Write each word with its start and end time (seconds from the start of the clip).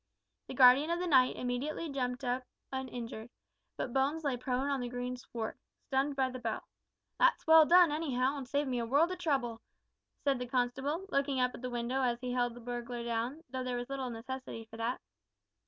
The 0.47 0.55
guardian 0.55 0.89
of 0.89 0.97
the 0.99 1.05
night 1.05 1.35
immediately 1.35 1.87
jumped 1.87 2.23
up 2.23 2.41
uninjured, 2.71 3.29
but 3.77 3.93
Bones 3.93 4.23
lay 4.23 4.35
prone 4.35 4.67
on 4.67 4.79
the 4.79 4.89
green 4.89 5.15
sward 5.15 5.59
stunned 5.85 6.15
by 6.15 6.31
the 6.31 6.39
bell. 6.39 6.63
"That's 7.19 7.45
well 7.45 7.67
done, 7.67 7.91
anyhow, 7.91 8.35
an' 8.35 8.47
saved 8.47 8.67
me 8.67 8.79
a 8.79 8.85
world 8.87 9.11
o' 9.11 9.15
trouble," 9.15 9.61
said 10.23 10.39
the 10.39 10.47
constable, 10.47 11.05
looking 11.09 11.39
up 11.39 11.53
at 11.53 11.61
the 11.61 11.69
window 11.69 12.01
as 12.01 12.19
he 12.19 12.31
held 12.31 12.55
the 12.55 12.59
burglar 12.61 13.03
down, 13.03 13.43
though 13.51 13.63
there 13.63 13.77
was 13.77 13.91
little 13.91 14.09
necessity 14.09 14.65
for 14.71 14.77
that. 14.77 14.99